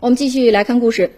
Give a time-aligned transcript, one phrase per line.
[0.00, 1.10] 我们继续来看故事。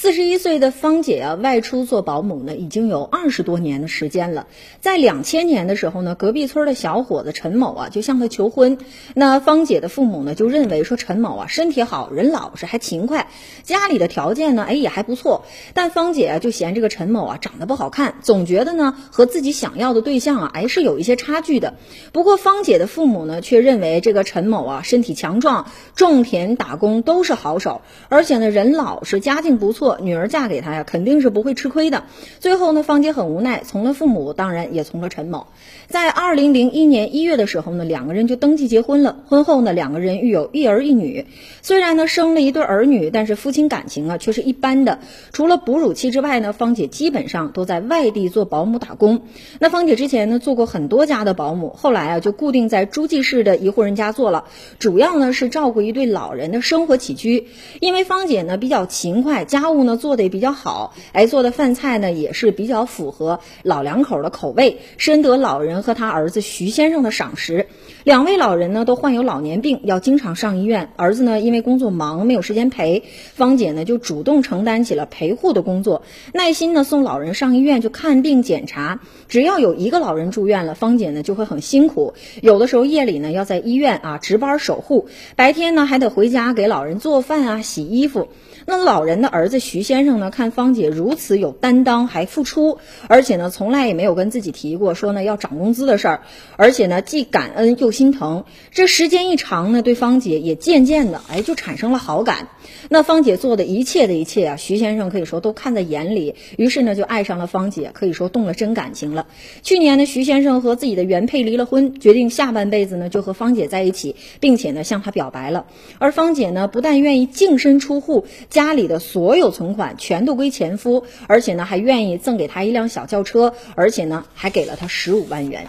[0.00, 4.46] 四十一岁的芳姐啊，外出做保姆呢，已经有二十多年的时间了。
[4.80, 8.78] 在两千年的时候呢，隔壁村的小伙子陈某啊，就向她求婚。
[9.12, 13.28] 那芳姐的父母呢，就认为说陈某啊，身体好，人老实，还勤快，
[13.62, 15.44] 家里的条件呢，哎也还不错。
[15.74, 21.74] 但芳姐啊，就嫌这个陈某啊，长得不好看，总觉得呢，和自己想要的对象啊，哎是有一些差距的。
[22.12, 29.89] 不过芳姐的父母呢，却认为这个陈某啊，身体强壮，种田打工都是好手，而且呢，人老实，家境不错。
[30.00, 32.04] 女儿嫁给他呀，肯定是不会吃亏的。
[32.38, 35.46] 最后呢，芳姐很无奈，从了父母，当然也从了陈某。
[35.88, 39.16] 在二零零一年一月的时候呢，两个人就登记结婚了。
[39.26, 41.26] 婚后呢，两个人育有一儿一女。
[41.62, 45.00] 虽然呢生了一对儿女，但是夫妻感情啊却是一般的。
[45.32, 49.22] 除了哺乳期之外呢，芳姐基本上都在外地做保姆打工。
[49.58, 54.44] 那芳姐之前呢做过很多家的保姆，后来啊就固定在诸暨市的一户人家做了，
[54.78, 57.48] 主要呢是照顾一对老人的生活起居。
[57.80, 67.66] 因为芳姐呢比较勤快，家务呢做的也比较好，哎，做的饭菜呢也是比较符合老两口的口味，深得老人和他儿子徐先生的赏识。
[68.04, 70.90] 两位老人呢都患有老年病，要经常上医院。
[70.96, 79.00] 儿子呢因为工作忙没有时间陪，芳姐呢就主动承担起了陪护的工作，耐心呢送老人上医院去看病检查。
[79.28, 88.28] 只要有一个老人住院了，芳姐呢就会很辛苦，有的时候夜里呢要在医院啊值班守护，白天呢还得回家给老人做饭啊洗衣服。
[88.66, 96.22] 那老人的儿子徐先生呢，看芳姐如此有担当，还付出，而且呢，从来也没有跟自己提过说呢要涨工资的事儿，
[96.56, 98.42] 而且呢，既感恩又心疼。
[98.72, 102.48] 这时间一长呢，对芳姐也渐渐的哎就产生了好感。
[102.88, 109.28] 那芳姐做的一切的一切啊，徐先生可以说都看在眼里，于是呢就爱上了芳姐，可以说动了真感情了。
[109.62, 115.66] 去年呢，徐先生和自己的原配离了婚，决定下半辈子呢就和芳姐在一起，并且呢向她表白了。
[116.00, 118.26] 而芳姐呢，不但愿意净身出户。
[118.48, 125.68] 家里的所有存款全都归前夫，而且呢还愿意赠给他一辆小轿车，而且呢还给了他十五万元。